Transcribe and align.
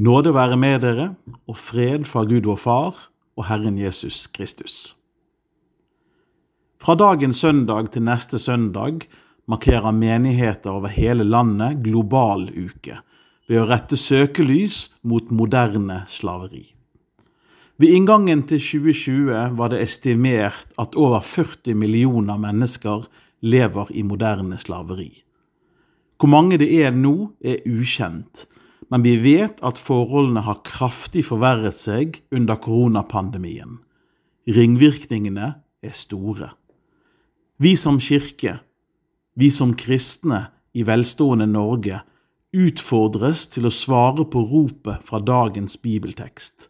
Nåde 0.00 0.30
være 0.32 0.56
med 0.56 0.78
dere, 0.80 1.10
og 1.44 1.58
fred 1.60 2.06
fra 2.08 2.22
Gud 2.24 2.46
vår 2.48 2.56
Far 2.56 3.00
og 3.36 3.44
Herren 3.50 3.76
Jesus 3.76 4.22
Kristus. 4.32 4.94
Fra 6.80 6.94
dagens 6.96 7.42
søndag 7.44 7.90
til 7.92 8.06
neste 8.06 8.38
søndag 8.40 9.04
markerer 9.44 9.92
menigheter 9.92 10.72
over 10.72 10.88
hele 10.88 11.26
landet 11.28 11.82
global 11.84 12.46
uke 12.48 12.96
ved 13.44 13.60
å 13.60 13.66
rette 13.68 13.98
søkelys 14.00 14.86
mot 15.04 15.28
moderne 15.28 16.06
slaveri. 16.08 16.62
Ved 17.76 17.92
inngangen 17.92 18.46
til 18.48 18.62
2020 18.62 19.58
var 19.60 19.74
det 19.74 19.82
estimert 19.84 20.72
at 20.80 20.96
over 20.96 21.20
40 21.20 21.76
millioner 21.76 22.40
mennesker 22.40 23.04
lever 23.44 23.92
i 23.92 24.06
moderne 24.08 24.56
slaveri. 24.56 25.10
Hvor 26.16 26.32
mange 26.32 26.56
det 26.56 26.72
er 26.80 26.96
nå, 26.96 27.34
er 27.44 27.60
ukjent, 27.68 28.46
men 28.90 29.04
vi 29.06 29.14
vet 29.22 29.60
at 29.66 29.78
forholdene 29.78 30.42
har 30.46 30.62
kraftig 30.66 31.24
forverret 31.28 31.76
seg 31.78 32.20
under 32.34 32.58
koronapandemien. 32.58 33.78
Ringvirkningene 34.50 35.52
er 35.82 35.94
store. 35.94 36.50
Vi 37.60 37.76
som 37.78 38.00
kirke, 38.02 38.58
vi 39.38 39.50
som 39.54 39.76
kristne 39.78 40.48
i 40.74 40.82
velstående 40.86 41.46
Norge, 41.46 42.00
utfordres 42.50 43.46
til 43.54 43.68
å 43.68 43.74
svare 43.74 44.26
på 44.26 44.42
ropet 44.50 45.04
fra 45.06 45.20
dagens 45.22 45.76
bibeltekst. 45.78 46.66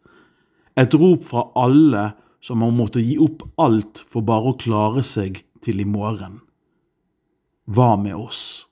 Et 0.76 0.94
rop 0.94 1.24
fra 1.24 1.46
alle 1.56 2.10
som 2.44 2.60
har 2.64 2.74
måttet 2.74 3.06
gi 3.06 3.16
opp 3.20 3.46
alt 3.60 4.02
for 4.08 4.24
bare 4.26 4.52
å 4.52 4.58
klare 4.60 5.04
seg 5.06 5.40
til 5.64 5.80
i 5.80 5.88
morgen. 5.88 6.40
Hva 7.70 7.94
med 8.00 8.16
oss? 8.16 8.69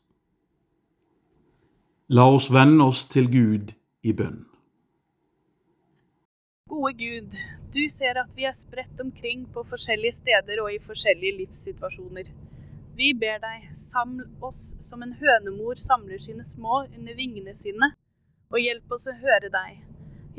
La 2.10 2.24
oss 2.32 2.46
vende 2.48 2.86
oss 2.88 3.02
til 3.12 3.26
Gud 3.28 3.74
i 4.00 4.14
bønn. 4.16 4.38
Gode 6.72 6.94
Gud, 6.96 7.34
du 7.74 7.82
ser 7.92 8.16
at 8.22 8.30
vi 8.32 8.46
er 8.48 8.54
spredt 8.56 9.02
omkring 9.04 9.42
på 9.52 9.60
forskjellige 9.68 10.16
steder 10.16 10.62
og 10.62 10.70
i 10.72 10.78
forskjellige 10.80 11.36
livssituasjoner. 11.42 12.32
Vi 12.96 13.12
ber 13.12 13.44
deg, 13.44 13.68
saml 13.76 14.24
oss 14.40 14.72
som 14.80 15.04
en 15.04 15.12
hønemor 15.20 15.76
samler 15.76 16.24
sine 16.24 16.48
små 16.48 16.86
under 16.86 17.12
vingene 17.20 17.52
sine, 17.52 17.92
og 18.48 18.64
hjelp 18.64 18.96
oss 18.96 19.04
å 19.12 19.18
høre 19.20 19.52
deg. 19.52 19.84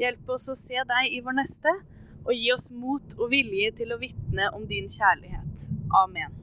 Hjelp 0.02 0.36
oss 0.40 0.50
å 0.50 0.58
se 0.58 0.82
deg 0.90 1.14
i 1.14 1.22
vår 1.22 1.38
neste, 1.44 1.78
og 2.26 2.34
gi 2.34 2.50
oss 2.50 2.72
mot 2.74 3.14
og 3.20 3.30
vilje 3.30 3.76
til 3.78 3.94
å 3.94 4.02
vitne 4.02 4.50
om 4.58 4.66
din 4.66 4.90
kjærlighet. 4.90 5.70
Amen. 6.02 6.34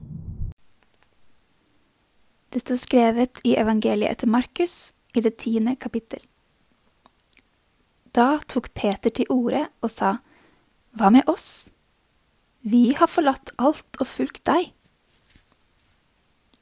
Det 2.47 2.63
står 2.63 2.79
skrevet 2.79 3.43
i 3.43 3.59
evangeliet 3.59 4.15
etter 4.15 4.31
Markus 4.31 4.95
i 5.17 5.23
det 5.25 5.37
tiende 5.41 5.75
kapittel. 5.75 6.21
Da 8.13 8.37
tok 8.49 8.69
Peter 8.77 9.13
til 9.13 9.29
orde 9.33 9.67
og 9.81 9.91
sa, 9.93 10.17
Hva 10.97 11.11
med 11.13 11.27
oss? 11.29 11.69
Vi 12.61 12.93
har 12.97 13.09
forlatt 13.09 13.53
alt 13.57 13.99
og 14.01 14.09
fulgt 14.09 14.43
deg. 14.49 14.71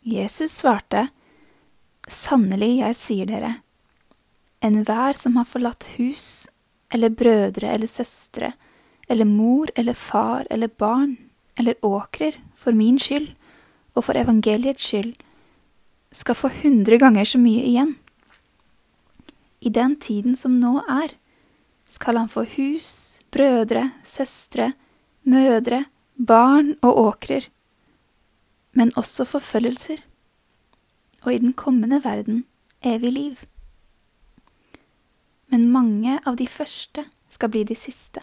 Jesus 0.06 0.60
svarte, 0.60 1.08
Sannelig, 2.06 2.84
jeg 2.84 2.98
sier 3.00 3.30
dere, 3.30 3.54
enhver 4.62 5.18
som 5.18 5.40
har 5.40 5.48
forlatt 5.50 5.88
hus 5.96 6.46
eller 6.94 7.10
brødre 7.10 7.72
eller 7.74 7.90
søstre 7.90 8.52
eller 9.10 9.26
mor 9.26 9.72
eller 9.76 9.98
far 9.98 10.46
eller 10.54 10.70
barn 10.70 11.16
eller 11.58 11.80
åkrer 11.86 12.38
for 12.54 12.78
min 12.78 13.00
skyld 13.02 13.32
og 13.96 14.06
for 14.06 14.20
evangeliets 14.20 14.86
skyld, 14.86 15.16
skal 16.12 16.38
få 16.38 16.52
hundre 16.62 17.00
ganger 17.02 17.26
så 17.26 17.40
mye 17.42 17.64
igjen 17.66 17.96
i 19.66 19.70
den 19.74 19.96
tiden 19.98 20.36
som 20.38 20.60
nå 20.62 20.78
er, 20.86 21.16
skal 21.90 22.20
han 22.22 22.30
få 22.30 22.44
hus, 22.56 23.20
brødre, 23.34 23.90
søstre, 24.06 24.74
mødre, 25.26 25.86
barn 26.16 26.76
og 26.86 27.00
åkrer, 27.08 27.50
men 28.78 28.94
også 28.96 29.26
forfølgelser, 29.26 30.04
og 31.24 31.34
i 31.34 31.42
den 31.42 31.54
kommende 31.54 32.04
verden 32.04 32.46
evig 32.86 33.12
liv. 33.12 33.46
Men 35.50 35.72
mange 35.72 36.20
av 36.26 36.38
de 36.38 36.48
første 36.48 37.08
skal 37.30 37.50
bli 37.50 37.64
de 37.66 37.76
siste, 37.76 38.22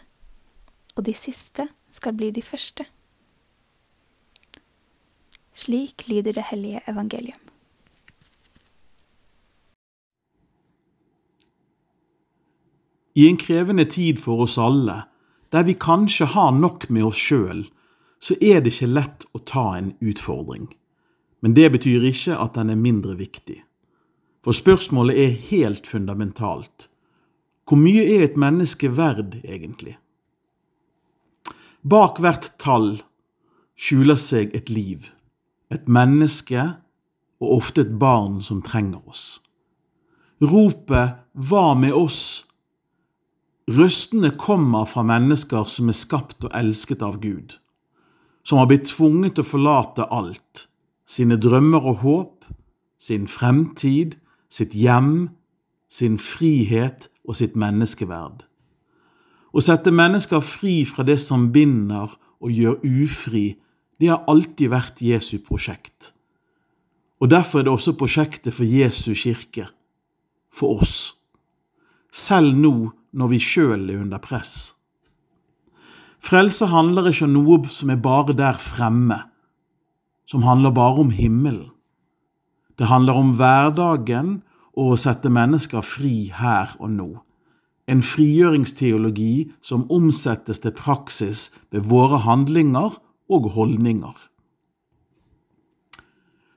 og 0.94 1.06
de 1.06 1.14
siste 1.14 1.66
skal 1.90 2.14
bli 2.14 2.30
de 2.30 2.42
første. 2.42 2.86
Slik 5.54 6.06
lyder 6.08 6.38
det 6.38 6.50
hellige 6.50 6.80
evangelium. 6.88 7.51
I 13.14 13.28
en 13.28 13.36
krevende 13.36 13.84
tid 13.84 14.20
for 14.20 14.44
oss 14.44 14.58
alle, 14.58 15.02
der 15.52 15.66
vi 15.68 15.74
kanskje 15.76 16.30
har 16.32 16.52
nok 16.56 16.88
med 16.90 17.04
oss 17.10 17.20
sjøl, 17.20 17.66
så 18.22 18.36
er 18.40 18.62
det 18.62 18.72
ikke 18.72 18.92
lett 18.92 19.26
å 19.34 19.42
ta 19.44 19.66
en 19.76 19.92
utfordring. 20.00 20.70
Men 21.42 21.56
det 21.58 21.72
betyr 21.74 22.06
ikke 22.08 22.38
at 22.38 22.54
den 22.54 22.70
er 22.70 22.78
mindre 22.78 23.16
viktig. 23.18 23.58
For 24.42 24.56
spørsmålet 24.56 25.18
er 25.18 25.40
helt 25.50 25.86
fundamentalt. 25.86 26.88
Hvor 27.66 27.78
mye 27.78 28.04
er 28.16 28.24
et 28.24 28.38
menneske 28.38 28.90
verd, 28.96 29.40
egentlig? 29.44 29.96
Bak 31.82 32.20
hvert 32.22 32.52
tall 32.62 33.02
skjuler 33.78 34.18
seg 34.18 34.54
et 34.54 34.70
liv, 34.70 35.10
et 35.70 35.88
menneske 35.90 36.62
og 37.42 37.56
ofte 37.58 37.82
et 37.82 37.96
barn 37.98 38.40
som 38.42 38.62
trenger 38.62 39.02
oss. 39.08 39.40
Ropet 40.42 41.18
'Hva 41.34 41.74
med 41.74 41.92
oss?' 41.92 42.44
Røstene 43.70 44.32
kommer 44.34 44.88
fra 44.90 45.04
mennesker 45.06 45.68
som 45.70 45.90
er 45.90 45.94
skapt 45.94 46.42
og 46.42 46.50
elsket 46.58 47.02
av 47.06 47.20
Gud, 47.22 47.58
som 48.42 48.58
har 48.58 48.66
blitt 48.66 48.88
tvunget 48.90 49.36
til 49.36 49.44
å 49.44 49.50
forlate 49.52 50.06
alt, 50.10 50.66
sine 51.06 51.38
drømmer 51.38 51.84
og 51.86 52.00
håp, 52.02 52.48
sin 52.98 53.28
fremtid, 53.30 54.16
sitt 54.50 54.74
hjem, 54.74 55.30
sin 55.86 56.18
frihet 56.18 57.06
og 57.22 57.38
sitt 57.38 57.54
menneskeverd. 57.54 58.42
Å 59.52 59.60
sette 59.62 59.92
mennesker 59.94 60.42
fri 60.42 60.80
fra 60.88 61.04
det 61.06 61.20
som 61.22 61.50
binder 61.54 62.16
og 62.42 62.50
gjør 62.50 62.80
ufri, 62.82 63.60
det 64.00 64.10
har 64.10 64.24
alltid 64.26 64.72
vært 64.72 65.04
Jesu 65.04 65.36
prosjekt. 65.38 66.10
Og 67.22 67.30
derfor 67.30 67.60
er 67.60 67.68
det 67.68 67.74
også 67.76 67.94
prosjektet 67.94 68.56
for 68.56 68.66
Jesu 68.66 69.12
kirke, 69.14 69.68
for 70.50 70.82
oss. 70.82 71.12
Selv 72.10 72.56
nå 72.58 72.90
når 73.12 73.32
vi 73.34 73.40
sjøl 73.42 73.90
er 73.90 74.00
under 74.00 74.22
press. 74.22 74.72
Frelse 76.22 76.68
handler 76.70 77.10
ikke 77.10 77.26
om 77.26 77.34
noe 77.34 77.58
som 77.72 77.90
er 77.90 78.00
bare 78.02 78.34
der 78.38 78.58
fremme, 78.60 79.18
som 80.28 80.46
handler 80.46 80.74
bare 80.74 81.02
om 81.02 81.10
himmelen. 81.10 81.70
Det 82.78 82.88
handler 82.88 83.18
om 83.18 83.34
hverdagen 83.36 84.40
og 84.72 84.94
å 84.94 84.98
sette 85.00 85.30
mennesker 85.30 85.84
fri 85.84 86.32
her 86.32 86.72
og 86.80 86.94
nå. 86.94 87.10
En 87.90 88.00
frigjøringsteologi 88.06 89.50
som 89.60 89.84
omsettes 89.92 90.62
til 90.62 90.72
praksis 90.72 91.50
ved 91.74 91.84
våre 91.90 92.22
handlinger 92.24 92.96
og 93.32 93.50
holdninger. 93.56 94.14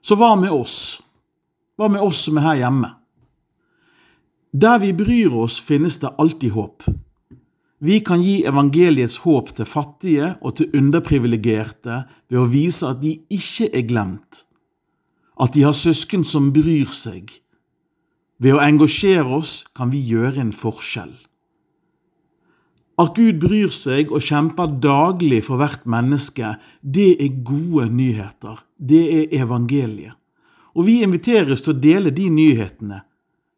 Så 0.06 0.16
hva 0.20 0.36
med 0.38 0.54
oss? 0.54 1.02
Hva 1.76 1.90
med 1.92 2.06
oss 2.06 2.22
som 2.28 2.38
er 2.38 2.46
her 2.46 2.62
hjemme? 2.62 2.92
Der 4.56 4.80
vi 4.80 4.94
bryr 4.94 5.34
oss, 5.36 5.58
finnes 5.60 5.98
det 6.00 6.14
alltid 6.18 6.54
håp. 6.56 6.84
Vi 7.84 8.00
kan 8.00 8.22
gi 8.24 8.46
evangeliets 8.48 9.18
håp 9.26 9.50
til 9.58 9.68
fattige 9.68 10.30
og 10.40 10.54
til 10.56 10.70
underprivilegerte 10.80 11.98
ved 12.32 12.38
å 12.40 12.46
vise 12.48 12.88
at 12.88 13.02
de 13.02 13.18
ikke 13.36 13.68
er 13.76 13.84
glemt, 13.90 14.46
at 15.36 15.52
de 15.58 15.66
har 15.68 15.76
søsken 15.76 16.24
som 16.24 16.54
bryr 16.56 16.94
seg. 16.96 17.34
Ved 18.40 18.56
å 18.56 18.62
engasjere 18.64 19.42
oss 19.42 19.58
kan 19.76 19.92
vi 19.92 20.00
gjøre 20.08 20.40
en 20.46 20.54
forskjell. 20.56 21.12
At 23.04 23.12
Gud 23.20 23.42
bryr 23.44 23.74
seg 23.76 24.14
og 24.14 24.24
kjemper 24.24 24.78
daglig 24.80 25.42
for 25.50 25.60
hvert 25.60 25.84
menneske, 25.84 26.54
det 26.80 27.10
er 27.20 27.42
gode 27.44 27.90
nyheter. 27.92 28.64
Det 28.80 29.04
er 29.18 29.36
evangeliet. 29.42 30.16
Og 30.80 30.88
vi 30.88 31.02
inviteres 31.04 31.66
til 31.66 31.76
å 31.76 31.82
dele 31.90 32.16
de 32.16 32.30
nyhetene 32.32 33.02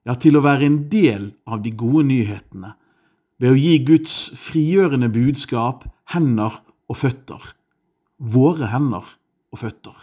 ja, 0.08 0.16
til 0.16 0.40
å 0.40 0.44
være 0.46 0.68
en 0.68 0.78
del 0.92 1.32
av 1.46 1.62
de 1.66 1.74
gode 1.76 2.06
nyhetene, 2.08 2.74
ved 3.38 3.54
å 3.54 3.60
gi 3.60 3.76
Guds 3.86 4.16
frigjørende 4.40 5.10
budskap 5.14 5.84
hender 6.14 6.62
og 6.88 7.02
føtter, 7.04 7.52
våre 8.18 8.72
hender 8.72 9.06
og 9.52 9.62
føtter, 9.62 9.98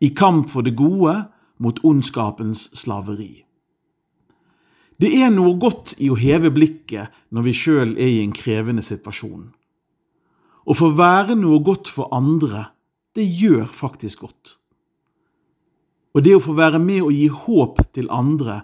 i 0.00 0.12
kamp 0.14 0.48
for 0.52 0.64
det 0.64 0.76
gode 0.78 1.16
mot 1.58 1.82
ondskapens 1.84 2.68
slaveri. 2.78 3.42
Det 4.98 5.10
er 5.14 5.30
noe 5.30 5.54
godt 5.60 5.96
i 6.02 6.08
å 6.10 6.18
heve 6.18 6.50
blikket 6.54 7.14
når 7.34 7.46
vi 7.46 7.54
sjøl 7.54 7.92
er 7.98 8.14
i 8.16 8.22
en 8.22 8.34
krevende 8.34 8.82
situasjon. 8.82 9.50
Å 10.68 10.74
få 10.74 10.88
være 10.94 11.36
noe 11.38 11.60
godt 11.64 11.90
for 11.90 12.10
andre, 12.14 12.68
det 13.14 13.26
gjør 13.26 13.66
faktisk 13.72 14.24
godt. 14.26 14.56
Og 16.14 16.24
det 16.26 16.34
å 16.34 16.42
få 16.42 16.54
være 16.58 16.80
med 16.82 17.04
og 17.04 17.14
gi 17.14 17.28
håp 17.30 17.78
til 17.94 18.10
andre, 18.14 18.62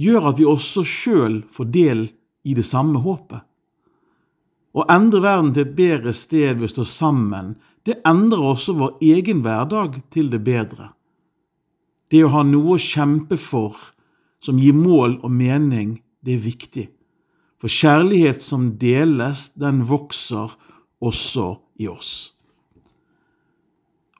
gjør 0.00 0.30
at 0.32 0.40
vi 0.40 0.48
også 0.48 0.84
sjøl 0.86 1.42
får 1.52 1.70
del 1.74 2.06
i 2.48 2.56
det 2.56 2.64
samme 2.66 3.02
håpet. 3.04 3.44
Å 4.70 4.86
endre 4.92 5.20
verden 5.24 5.50
til 5.54 5.66
et 5.66 5.76
bedre 5.76 6.14
sted 6.14 6.60
ved 6.60 6.68
å 6.68 6.74
stå 6.74 6.86
sammen, 6.86 7.54
det 7.84 7.98
endrer 8.06 8.44
også 8.52 8.76
vår 8.78 9.00
egen 9.02 9.42
hverdag 9.44 9.98
til 10.14 10.30
det 10.32 10.42
bedre. 10.46 10.92
Det 12.10 12.22
å 12.24 12.32
ha 12.34 12.44
noe 12.46 12.76
å 12.76 12.82
kjempe 12.82 13.38
for 13.40 13.76
som 14.42 14.58
gir 14.60 14.76
mål 14.76 15.18
og 15.24 15.32
mening, 15.34 15.98
det 16.24 16.36
er 16.36 16.44
viktig. 16.44 16.86
For 17.60 17.72
kjærlighet 17.72 18.40
som 18.40 18.70
deles, 18.80 19.50
den 19.58 19.84
vokser 19.88 20.54
også 21.00 21.52
i 21.80 21.88
oss. 21.90 22.32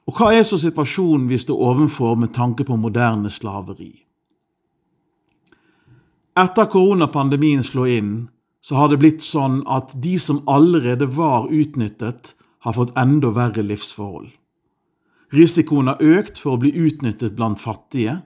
Og 0.05 0.17
hva 0.17 0.31
er 0.35 0.45
så 0.45 0.59
situasjonen 0.61 1.29
vi 1.29 1.39
står 1.39 1.57
overfor 1.71 2.17
med 2.19 2.33
tanke 2.35 2.65
på 2.67 2.77
moderne 2.77 3.31
slaveri? 3.33 3.93
Etter 6.39 6.69
koronapandemien 6.71 7.63
slo 7.63 7.83
inn, 7.85 8.29
så 8.63 8.77
har 8.79 8.91
det 8.91 9.01
blitt 9.01 9.23
sånn 9.25 9.63
at 9.67 9.91
de 9.99 10.13
som 10.21 10.43
allerede 10.47 11.09
var 11.11 11.49
utnyttet, 11.51 12.35
har 12.61 12.75
fått 12.77 12.93
enda 12.95 13.31
verre 13.33 13.63
livsforhold. 13.65 14.29
Risikoen 15.33 15.89
har 15.89 16.03
økt 16.03 16.37
for 16.39 16.55
å 16.55 16.61
bli 16.61 16.69
utnyttet 16.77 17.33
blant 17.35 17.59
fattige, 17.59 18.19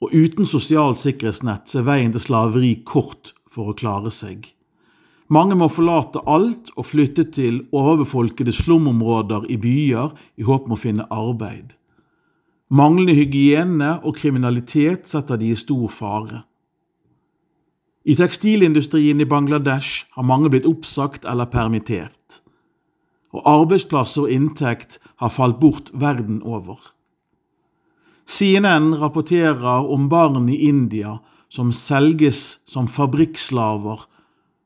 og 0.00 0.14
uten 0.14 0.46
sosialt 0.48 1.00
sikkerhetsnett 1.00 1.72
er 1.76 1.86
veien 1.88 2.12
til 2.12 2.22
slaveri 2.22 2.74
kort 2.86 3.32
for 3.50 3.72
å 3.72 3.76
klare 3.76 4.12
seg. 4.14 4.44
Mange 5.30 5.56
må 5.58 5.70
forlate 5.70 6.22
alt 6.26 6.72
og 6.76 6.88
flytte 6.90 7.24
til 7.34 7.62
overbefolkede 7.70 8.54
slumområder 8.54 9.46
i 9.50 9.58
byer 9.62 10.14
i 10.38 10.46
håp 10.46 10.66
om 10.66 10.74
å 10.74 10.80
finne 10.80 11.06
arbeid. 11.10 11.76
Manglende 12.70 13.14
hygiene 13.18 13.96
og 14.04 14.18
kriminalitet 14.18 15.08
setter 15.10 15.38
de 15.38 15.50
i 15.50 15.58
stor 15.58 15.88
fare. 15.90 16.44
I 18.10 18.16
tekstilindustrien 18.18 19.20
i 19.22 19.26
Bangladesh 19.28 20.06
har 20.16 20.26
mange 20.26 20.50
blitt 20.50 20.66
oppsagt 20.66 21.26
eller 21.30 21.46
permittert. 21.46 22.40
Og 23.30 23.44
arbeidsplasser 23.46 24.24
og 24.24 24.32
inntekt 24.34 24.96
har 25.22 25.30
falt 25.30 25.60
bort 25.60 25.92
verden 25.94 26.40
over. 26.42 26.80
CNN 28.26 28.96
rapporterer 28.98 29.86
om 29.86 30.08
barn 30.10 30.48
i 30.50 30.58
India 30.66 31.20
som 31.50 31.70
selges 31.74 32.60
som 32.66 32.88
fabrikkslaver 32.90 34.06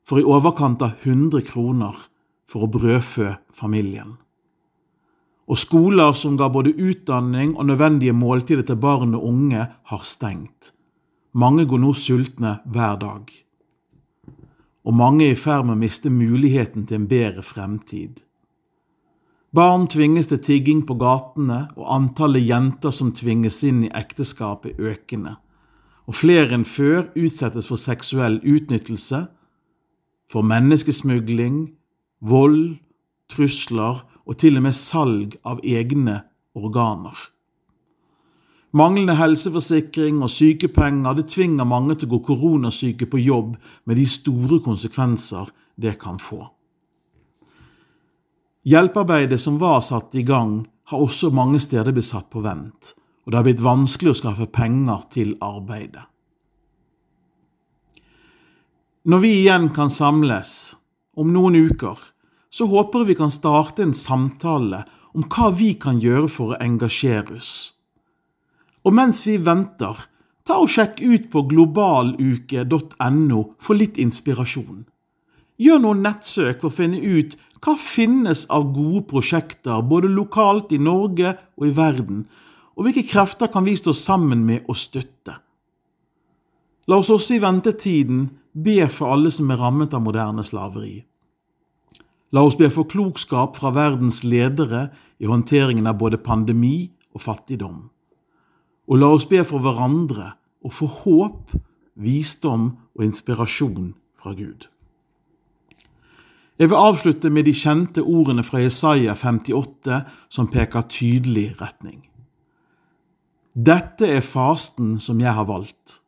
for 0.05 0.21
i 0.21 0.25
overkant 0.25 0.81
av 0.85 0.97
100 1.03 1.45
kroner 1.45 1.97
for 2.49 2.65
å 2.65 2.71
brødfø 2.71 3.35
familien. 3.53 4.15
Og 5.45 5.61
skoler 5.61 6.17
som 6.17 6.37
ga 6.37 6.49
både 6.49 6.73
utdanning 6.73 7.53
og 7.53 7.69
nødvendige 7.69 8.13
måltider 8.13 8.65
til 8.65 8.81
barn 8.81 9.13
og 9.13 9.27
unge, 9.29 9.67
har 9.69 10.01
stengt. 10.01 10.74
Mange 11.35 11.65
går 11.67 11.81
nå 11.83 11.91
sultne 11.99 12.59
hver 12.71 12.95
dag. 13.01 13.31
Og 14.87 14.93
mange 14.95 15.25
er 15.25 15.33
i 15.33 15.39
ferd 15.39 15.65
med 15.67 15.75
å 15.75 15.81
miste 15.81 16.11
muligheten 16.13 16.85
til 16.87 17.01
en 17.01 17.09
bedre 17.11 17.43
fremtid. 17.43 18.21
Barn 19.55 19.89
tvinges 19.91 20.29
til 20.31 20.39
tigging 20.43 20.85
på 20.87 20.95
gatene, 20.99 21.65
og 21.75 21.91
antallet 21.91 22.43
jenter 22.43 22.95
som 22.95 23.11
tvinges 23.15 23.61
inn 23.67 23.83
i 23.87 23.91
ekteskap, 23.95 24.65
er 24.67 24.79
økende. 24.93 25.35
Og 26.07 26.19
flere 26.21 26.55
enn 26.55 26.67
før 26.67 27.09
utsettes 27.19 27.67
for 27.67 27.79
seksuell 27.79 28.39
utnyttelse, 28.39 29.25
for 30.31 30.45
menneskesmugling, 30.47 31.69
vold, 32.19 32.77
trusler 33.31 34.05
og 34.25 34.39
til 34.39 34.59
og 34.59 34.67
med 34.69 34.75
salg 34.77 35.39
av 35.43 35.59
egne 35.63 36.21
organer. 36.55 37.15
Manglende 38.75 39.13
helseforsikring 39.15 40.17
og 40.25 40.31
sykepenger 40.33 41.15
det 41.15 41.29
tvinger 41.31 41.67
mange 41.67 41.95
til 41.95 42.09
å 42.09 42.17
gå 42.17 42.25
koronasyke 42.27 43.07
på 43.07 43.21
jobb 43.23 43.53
med 43.87 43.95
de 43.95 44.03
store 44.09 44.59
konsekvenser 44.65 45.51
det 45.79 45.93
kan 46.01 46.17
få. 46.19 46.41
Hjelpearbeidet 48.65 49.39
som 49.39 49.59
var 49.61 49.79
satt 49.85 50.15
i 50.19 50.25
gang, 50.27 50.65
har 50.89 51.01
også 51.01 51.31
mange 51.33 51.61
steder 51.63 51.93
blitt 51.95 52.09
satt 52.09 52.27
på 52.33 52.41
vent, 52.43 52.91
og 53.23 53.31
det 53.31 53.37
har 53.37 53.45
blitt 53.47 53.63
vanskelig 53.63 54.11
å 54.11 54.17
skaffe 54.19 54.49
penger 54.51 55.05
til 55.13 55.31
arbeidet. 55.41 56.03
Når 59.05 59.21
vi 59.21 59.31
igjen 59.39 59.69
kan 59.73 59.93
samles, 59.93 60.73
om 61.15 61.31
noen 61.31 61.55
uker, 61.69 61.95
så 62.49 62.67
håper 62.67 63.05
vi 63.05 63.15
kan 63.15 63.31
starte 63.31 63.85
en 63.85 63.95
samtale 63.95 64.83
om 65.15 65.23
hva 65.29 65.51
vi 65.55 65.75
kan 65.79 66.01
gjøre 66.01 66.27
for 66.27 66.53
å 66.53 66.59
engasjere 66.59 67.37
oss. 67.37 67.74
Og 68.85 68.93
mens 68.93 69.23
vi 69.25 69.37
venter, 69.41 69.97
ta 70.45 70.59
og 70.61 70.69
sjekk 70.69 71.01
ut 71.01 71.29
på 71.33 71.45
globaluke.no 71.49 73.39
for 73.57 73.79
litt 73.79 73.97
inspirasjon. 74.01 74.85
Gjør 75.57 75.81
noen 75.81 76.03
nettsøk 76.05 76.61
for 76.61 76.69
å 76.69 76.77
finne 76.77 76.99
ut 77.01 77.33
hva 77.65 77.73
finnes 77.81 78.43
av 78.53 78.67
gode 78.75 79.07
prosjekter 79.09 79.81
både 79.89 80.11
lokalt 80.11 80.73
i 80.75 80.77
Norge 80.77 81.31
og 81.57 81.65
i 81.65 81.73
verden, 81.73 82.25
og 82.75 82.85
hvilke 82.85 83.05
krefter 83.07 83.49
kan 83.49 83.65
vi 83.65 83.73
stå 83.79 83.95
sammen 83.95 84.43
med 84.45 84.67
og 84.69 84.77
støtte? 84.77 85.39
La 86.85 86.99
oss 87.01 87.09
også 87.09 87.39
i 87.39 87.41
ventetiden 87.41 88.27
be 88.53 88.85
for 88.91 89.15
alle 89.15 89.31
som 89.33 89.49
er 89.49 89.57
rammet 89.57 89.95
av 89.97 90.03
moderne 90.05 90.45
slaveri. 90.45 90.99
La 92.35 92.43
oss 92.45 92.59
be 92.59 92.69
for 92.69 92.85
klokskap 92.91 93.57
fra 93.57 93.71
verdens 93.73 94.21
ledere 94.27 94.89
i 95.17 95.25
håndteringen 95.25 95.87
av 95.87 95.97
både 95.97 96.21
pandemi 96.21 96.91
og 97.15 97.23
fattigdom. 97.23 97.87
Og 98.87 99.01
la 99.01 99.09
oss 99.15 99.25
be 99.29 99.41
for 99.45 99.63
hverandre 99.63 100.35
og 100.65 100.73
få 100.73 100.87
håp, 101.01 101.53
visdom 101.95 102.71
og 102.95 103.05
inspirasjon 103.05 103.93
fra 104.19 104.33
Gud. 104.37 104.67
Jeg 106.59 106.69
vil 106.71 106.79
avslutte 106.79 107.29
med 107.29 107.45
de 107.49 107.53
kjente 107.55 108.03
ordene 108.03 108.43
fra 108.43 108.61
Jesaja 108.63 109.15
58 109.19 110.01
som 110.31 110.47
peker 110.47 110.87
tydelig 110.87 111.49
retning. 111.59 112.05
Dette 113.55 114.07
er 114.07 114.23
fasten 114.23 114.95
som 114.99 115.19
jeg 115.19 115.35
har 115.35 115.47
valgt. 115.47 115.99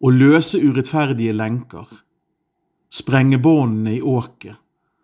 Å 0.00 0.12
løse 0.12 0.60
urettferdige 0.60 1.32
lenker, 1.32 1.88
sprenge 2.92 3.40
båndene 3.40 3.96
i 3.96 4.02
åket, 4.04 4.56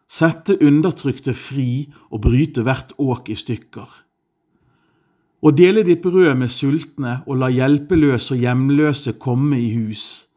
sette 0.05 0.59
undertrykte 0.61 1.33
fri 1.37 1.87
og 2.11 2.21
bryte 2.29 2.65
hvert 2.65 2.93
åk 3.01 3.33
i 3.33 3.37
stykker. 3.41 3.89
Å 5.43 5.51
dele 5.51 5.83
ditt 5.83 6.05
brød 6.05 6.37
med 6.39 6.53
sultne 6.55 7.17
og 7.27 7.41
la 7.41 7.49
hjelpeløse 7.51 8.37
og 8.37 8.45
hjemløse 8.45 9.17
komme 9.19 9.59
i 9.59 9.73
hus. 9.75 10.29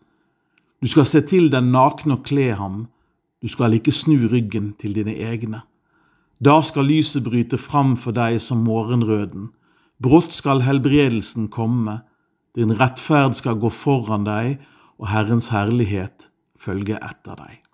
Du 0.81 0.89
skal 0.89 1.05
se 1.05 1.21
til 1.29 1.51
den 1.53 1.69
nakne 1.73 2.17
og 2.17 2.25
kle 2.25 2.51
ham, 2.57 2.87
du 3.41 3.49
skal 3.51 3.77
ikke 3.77 3.93
snu 3.93 4.25
ryggen 4.31 4.73
til 4.81 4.95
dine 4.97 5.13
egne. 5.21 5.61
Da 6.41 6.57
skal 6.65 6.89
lyset 6.89 7.23
bryte 7.23 7.59
fram 7.61 7.93
for 8.01 8.17
deg 8.17 8.39
som 8.41 8.63
morgenrøden. 8.65 9.51
Brått 10.01 10.33
skal 10.33 10.65
helbredelsen 10.65 11.51
komme. 11.53 11.99
Din 12.57 12.73
rettferd 12.75 13.37
skal 13.37 13.59
gå 13.61 13.69
foran 13.69 14.25
deg, 14.25 14.57
og 14.97 15.11
Herrens 15.11 15.51
herlighet 15.53 16.29
følge 16.57 16.97
etter 16.97 17.37
deg. 17.37 17.64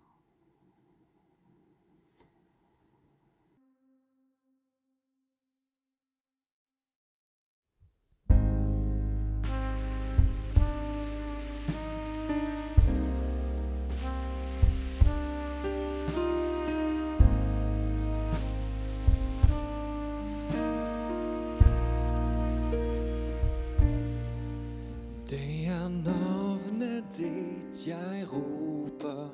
Dit 27.17 27.87
jeg 27.87 28.25
roper, 28.33 29.29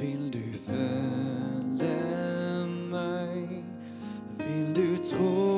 vil 0.00 0.32
du 0.32 0.58
følge 0.66 1.94
meg? 2.90 3.64
Vil 4.38 4.76
du 4.76 5.04
trå 5.04 5.55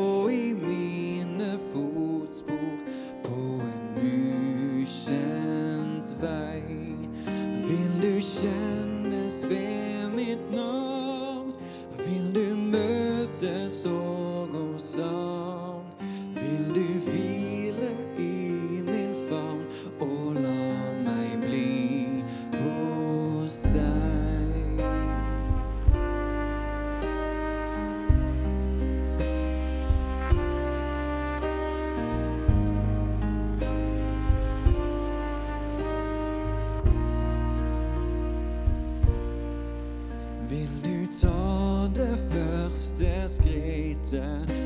death. 44.11 44.58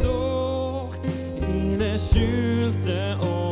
Sår 0.00 0.94
i 1.48 1.76
det 1.80 1.96
skjulte 2.00 3.00
år 3.20 3.51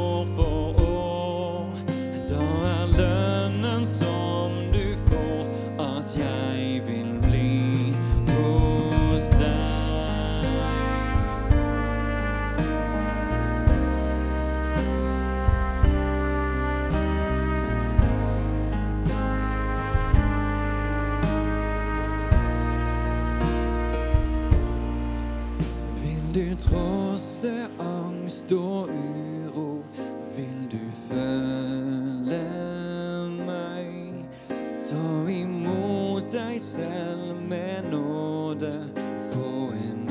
selv 36.77 37.35
med 37.49 37.85
nåde 37.91 38.89
på 39.33 39.73
en 39.75 40.11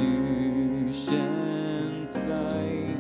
ukjent 0.88 2.16
vei. 2.28 2.98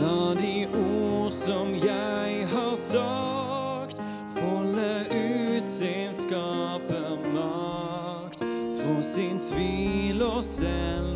La 0.00 0.34
de 0.34 0.66
ord 0.66 1.30
som 1.32 1.74
jeg 1.74 2.46
har 2.52 2.76
sagt, 2.76 4.02
folde 4.34 5.06
ut 5.14 5.68
sin 5.68 6.14
skapermakt. 6.14 7.58
Tross 8.74 9.06
sin 9.14 9.38
tvil 9.38 10.22
og 10.22 10.42
selvforakt, 10.42 11.07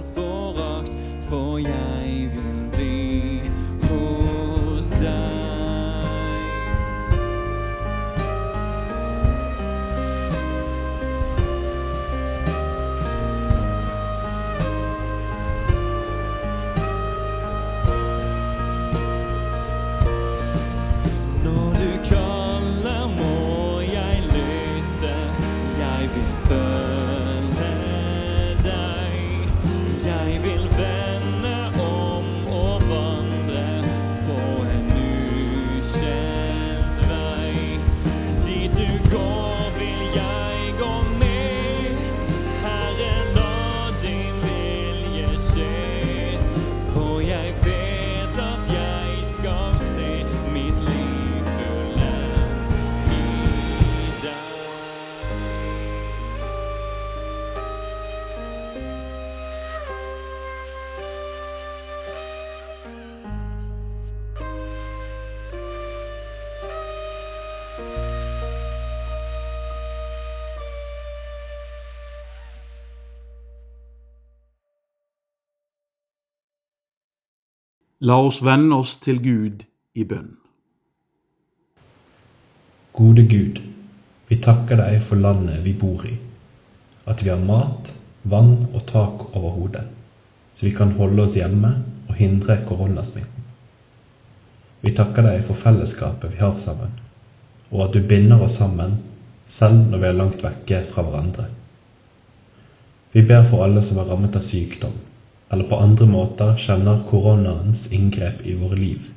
La 78.04 78.16
oss 78.18 78.40
vende 78.42 78.74
oss 78.82 78.96
til 78.98 79.20
Gud 79.22 79.60
i 79.94 80.02
bønn. 80.10 80.32
Gode 82.98 83.22
Gud, 83.30 83.60
vi 84.26 84.38
takker 84.42 84.80
deg 84.80 84.96
for 85.06 85.22
landet 85.22 85.60
vi 85.62 85.74
bor 85.78 86.02
i, 86.08 86.16
at 87.06 87.22
vi 87.22 87.30
har 87.30 87.44
mat, 87.46 87.92
vann 88.26 88.56
og 88.72 88.82
tak 88.88 89.22
over 89.28 89.54
hodet, 89.54 89.84
så 90.50 90.66
vi 90.66 90.72
kan 90.74 90.96
holde 90.98 91.28
oss 91.28 91.36
hjemme 91.38 91.70
og 92.08 92.18
hindre 92.18 92.56
koronasmitten. 92.66 93.46
Vi 94.82 94.96
takker 94.98 95.28
deg 95.28 95.46
for 95.46 95.62
fellesskapet 95.62 96.34
vi 96.34 96.42
har 96.42 96.58
sammen, 96.58 96.98
og 97.70 97.86
at 97.86 97.94
du 97.94 98.02
binder 98.02 98.42
oss 98.42 98.58
sammen 98.58 98.98
selv 99.46 99.78
når 99.92 100.02
vi 100.02 100.10
er 100.10 100.18
langt 100.18 100.42
vekke 100.42 100.82
fra 100.90 101.06
hverandre. 101.06 101.46
Vi 103.14 103.22
ber 103.30 103.46
for 103.46 103.62
alle 103.62 103.86
som 103.86 104.02
er 104.02 104.10
rammet 104.10 104.42
av 104.42 104.42
sykdom, 104.42 104.98
eller 105.52 105.64
på 105.68 105.76
andre 105.76 106.06
måter 106.08 106.54
kjenner 106.56 107.02
koronaens 107.10 107.84
inngrep 107.92 108.40
i 108.48 108.54
våre 108.56 108.76
liv. 108.78 109.10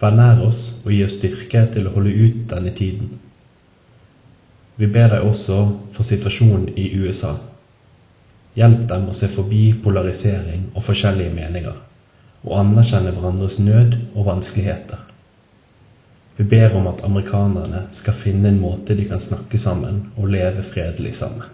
Vær 0.00 0.12
nær 0.12 0.42
oss 0.44 0.82
og 0.84 0.90
gi 0.92 0.98
oss 1.06 1.14
styrke 1.16 1.62
til 1.72 1.86
å 1.88 1.94
holde 1.94 2.12
ut 2.12 2.42
denne 2.50 2.72
tiden. 2.76 3.14
Vi 4.76 4.88
ber 4.90 5.08
deg 5.14 5.24
også 5.24 5.56
for 5.94 6.04
situasjonen 6.04 6.74
i 6.76 6.90
USA. 6.98 7.38
Hjelp 8.58 8.82
dem 8.90 9.06
å 9.08 9.14
se 9.16 9.30
forbi 9.32 9.62
polarisering 9.84 10.66
og 10.74 10.84
forskjellige 10.90 11.32
meninger, 11.32 11.78
og 12.44 12.58
anerkjenne 12.60 13.14
hverandres 13.14 13.56
nød 13.62 13.96
og 14.12 14.28
vanskeligheter. 14.28 15.00
Vi 16.36 16.44
ber 16.50 16.74
om 16.76 16.90
at 16.90 17.00
amerikanerne 17.06 17.86
skal 17.96 18.18
finne 18.18 18.50
en 18.50 18.60
måte 18.60 18.98
de 18.98 19.06
kan 19.08 19.22
snakke 19.22 19.56
sammen 19.62 20.02
og 20.18 20.28
leve 20.34 20.66
fredelig 20.66 21.14
sammen. 21.22 21.48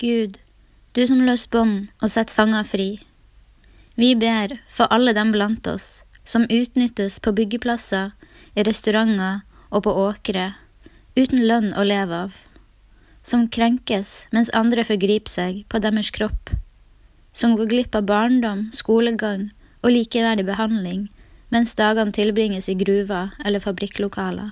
Gud, 0.00 0.38
du 0.92 1.06
som 1.06 1.22
løs 1.22 1.46
bånd 1.50 1.90
og 2.02 2.10
setter 2.10 2.34
fanger 2.34 2.66
fri. 2.66 2.88
Vi 3.94 4.14
ber 4.18 4.56
for 4.68 4.90
alle 4.90 5.14
dem 5.14 5.30
blant 5.34 5.66
oss 5.70 6.00
som 6.24 6.46
utnyttes 6.50 7.18
på 7.22 7.32
byggeplasser, 7.34 8.10
i 8.54 8.62
restauranter 8.66 9.42
og 9.70 9.84
på 9.86 9.92
åkre, 9.94 10.52
uten 11.14 11.44
lønn 11.46 11.70
å 11.78 11.84
leve 11.86 12.16
av. 12.26 12.32
Som 13.22 13.46
krenkes 13.52 14.26
mens 14.34 14.50
andre 14.56 14.84
forgriper 14.86 15.30
seg 15.30 15.62
på 15.70 15.80
deres 15.82 16.10
kropp. 16.14 16.50
Som 17.32 17.54
går 17.58 17.70
glipp 17.70 17.94
av 17.94 18.08
barndom, 18.10 18.68
skolegang 18.74 19.50
og 19.82 19.94
likeverdig 19.94 20.46
behandling 20.48 21.08
mens 21.50 21.74
dagene 21.78 22.14
tilbringes 22.14 22.68
i 22.70 22.76
gruver 22.78 23.30
eller 23.44 23.62
fabrikklokaler. 23.62 24.50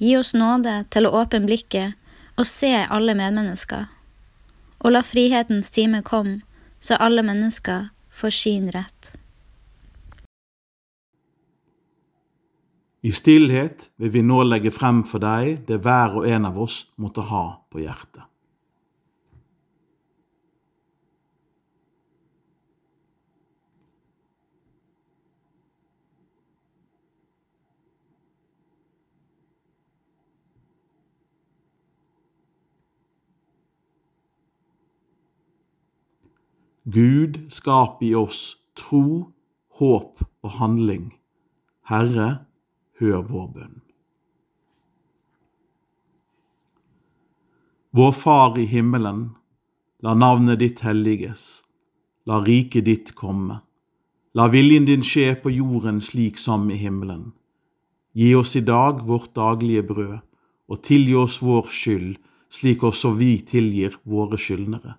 Gi 0.00 0.16
oss 0.18 0.34
nåde 0.36 0.82
til 0.92 1.08
å 1.08 1.14
åpne 1.20 1.44
blikket 1.44 1.94
og 2.36 2.48
se 2.48 2.72
alle 2.84 3.14
medmennesker, 3.16 3.86
og 4.84 4.92
la 4.92 5.00
frihetens 5.02 5.72
time 5.72 6.02
komme, 6.04 6.42
så 6.80 6.98
alle 7.00 7.24
mennesker 7.24 7.88
får 8.12 8.34
sin 8.36 8.68
rett. 8.74 9.14
I 13.04 13.12
stillhet 13.12 13.90
vil 14.00 14.12
vi 14.12 14.22
nå 14.24 14.42
legge 14.48 14.72
frem 14.72 15.02
for 15.08 15.20
deg 15.20 15.64
det 15.68 15.80
hver 15.84 16.20
og 16.20 16.28
en 16.28 16.48
av 16.48 16.60
oss 16.60 16.86
måtte 17.00 17.24
ha 17.28 17.44
på 17.72 17.82
hjertet. 17.82 18.24
Gud 36.84 37.46
skap 37.48 38.02
i 38.04 38.10
oss 38.14 38.56
tro, 38.76 39.32
håp 39.80 40.20
og 40.44 40.50
handling. 40.58 41.14
Herre, 41.88 42.44
hør 43.00 43.22
vår 43.24 43.46
bønn. 43.54 43.78
Vår 47.96 48.12
Far 48.12 48.58
i 48.60 48.66
himmelen, 48.68 49.30
la 50.04 50.12
navnet 50.12 50.60
ditt 50.60 50.82
helliges. 50.84 51.62
La 52.28 52.42
riket 52.44 52.84
ditt 52.84 53.14
komme. 53.16 53.62
La 54.36 54.50
viljen 54.52 54.84
din 54.84 55.04
skje 55.06 55.30
på 55.40 55.52
jorden 55.54 56.02
slik 56.04 56.36
som 56.40 56.66
i 56.68 56.76
himmelen. 56.76 57.30
Gi 58.12 58.34
oss 58.36 58.56
i 58.60 58.64
dag 58.64 59.00
vårt 59.08 59.32
daglige 59.32 59.86
brød, 59.88 60.20
og 60.68 60.82
tilgi 60.84 61.16
oss 61.16 61.40
vår 61.40 61.64
skyld, 61.70 62.18
slik 62.52 62.84
også 62.84 63.14
vi 63.16 63.38
tilgir 63.40 63.96
våre 64.04 64.36
skyldnere. 64.36 64.98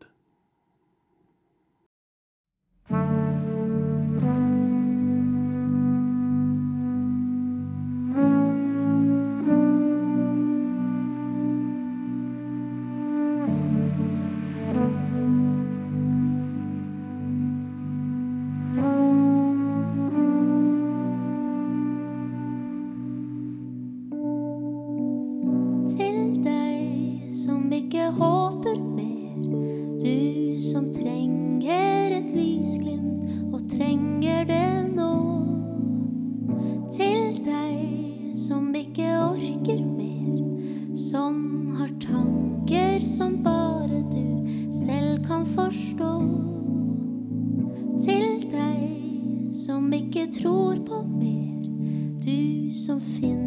Du 52.91 52.99
som 52.99 53.40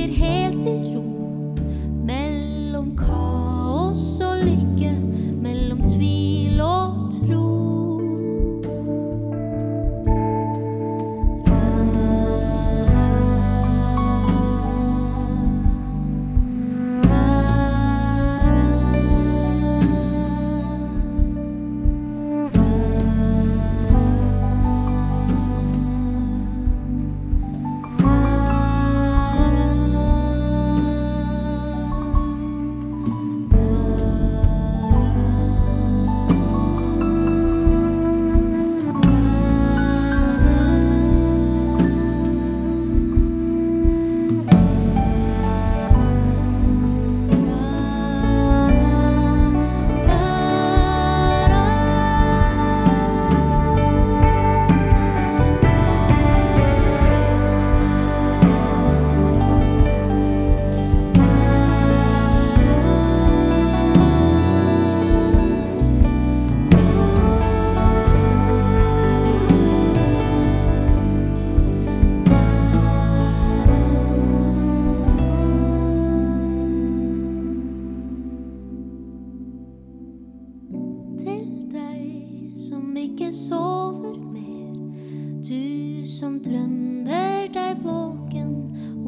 ligger 0.00 0.24
helt 0.24 0.66
i 0.66 0.96
ro 0.96 1.54
mellom 2.06 2.96
kaos 2.96 3.39
Til 81.40 81.70
deg 81.72 82.56
som 82.60 82.96
ikke 83.00 83.30
sover 83.32 84.18
mer, 84.20 84.74
du 85.40 86.04
som 86.04 86.34
drømmer 86.44 87.48
deg 87.54 87.80
våken 87.80 88.50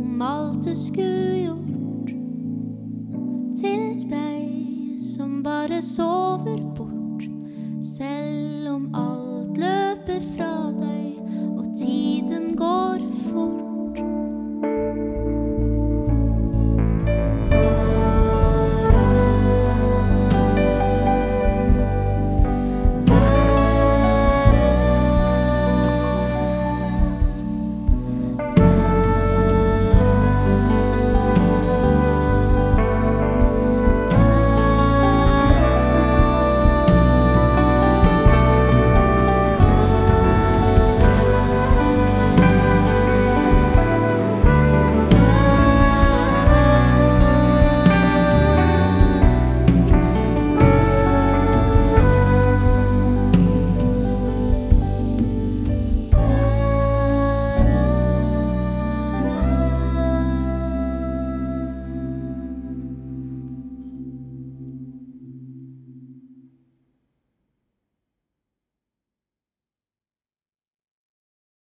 om 0.00 0.22
alt 0.24 0.64
du 0.64 0.72
skulle 0.72 1.42
gjort. 1.42 2.14
Til 3.60 3.84
deg 4.08 4.96
som 5.10 5.42
bare 5.44 5.82
sover 5.84 6.56
bort, 6.72 7.01